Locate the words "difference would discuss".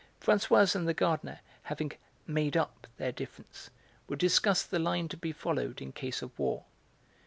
3.11-4.63